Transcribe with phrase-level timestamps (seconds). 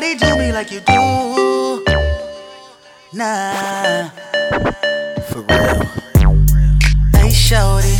[0.00, 1.84] nobody do me like you do.
[3.12, 4.10] Nah,
[5.28, 5.84] for real.
[7.14, 7.96] Hey, shorty,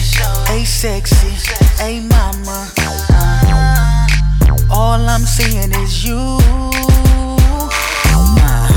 [0.46, 1.32] hey, sexy,
[1.76, 2.70] hey, mama.
[3.10, 4.06] Uh,
[4.70, 6.38] all I'm seeing is you.
[8.36, 8.68] Nah,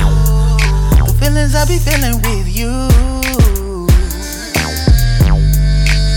[1.06, 2.88] the feelings I be feeling with you.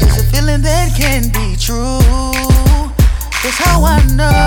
[0.00, 2.00] It's a feeling that can be true.
[3.46, 4.43] It's how I know.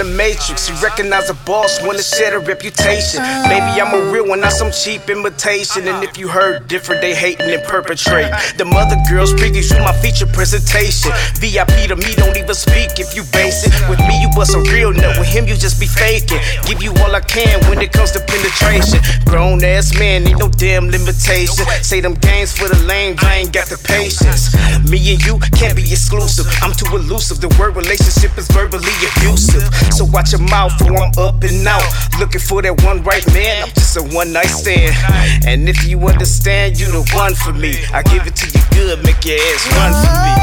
[0.00, 0.68] The matrix.
[0.68, 3.20] You recognize a boss when it shared a reputation.
[3.52, 5.86] Maybe I'm a real one, not some cheap imitation.
[5.86, 8.32] And if you heard different, they hating and perpetrate.
[8.56, 11.12] The mother girls previews you my feature presentation.
[11.36, 13.72] VIP to me, don't even speak if you base it.
[13.92, 15.18] With me, you bust a real nut.
[15.20, 16.40] With him, you just be faking.
[16.64, 19.04] Give you all I can when it comes to penetration.
[19.28, 21.66] Grown ass man, ain't no damn limitation.
[21.84, 24.56] Say them games for the lame, I ain't got the patience.
[24.88, 26.48] Me and you can't be exclusive.
[26.62, 27.40] I'm too elusive.
[27.40, 29.68] The word relationship is verbally abusive.
[30.12, 31.82] Watch your mouth or I'm up and out.
[32.18, 34.94] Looking for that one right man, I'm just a one night stand.
[35.46, 37.78] And if you understand, you the one for me.
[37.92, 40.34] I give it to you good, make your ass run for me.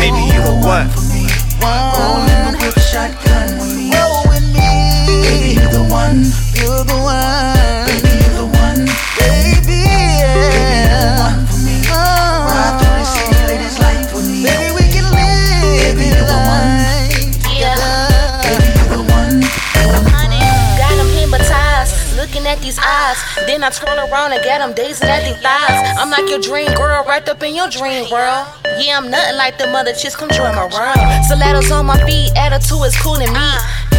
[0.00, 0.88] Baby, you the one.
[1.12, 1.28] me.
[1.60, 3.23] Rolling the whip shotgun
[22.64, 23.20] these eyes.
[23.44, 26.00] Then I turn around and get him dazing at these thighs.
[26.00, 28.48] I'm like your dream girl, right up in your dream world.
[28.80, 30.96] Yeah, I'm nothing like the mother chicks, come join my world.
[31.28, 33.48] Stilettos on my feet, attitude is cool to me.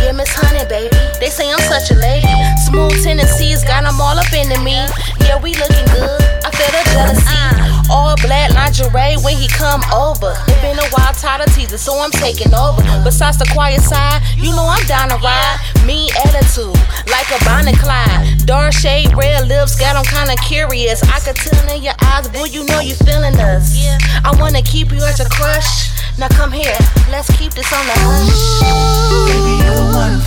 [0.02, 0.98] Yeah, Miss Honey, baby.
[1.22, 2.34] They say I'm such a lady.
[2.66, 4.82] Smooth tendencies, got them all up into me.
[5.22, 6.22] Yeah, we looking good.
[6.42, 7.46] I feel the jealousy.
[7.88, 10.34] All black lingerie when he come over.
[10.50, 12.82] It been a while, tired of teasing, so I'm taking over.
[13.06, 15.58] Besides the quiet side, you know I'm down to ride.
[15.86, 16.74] Mean attitude,
[17.06, 18.35] like a Bonnie Clyde.
[18.46, 21.02] Dark shade, red lips, got 'em kinda curious.
[21.04, 23.74] I could tell in your eyes, boy, you know you feeling us.
[24.24, 25.90] I wanna keep you as a crush.
[26.20, 26.78] Now come here,
[27.10, 28.46] let's keep this on the hush.
[29.26, 30.22] Baby, you're the one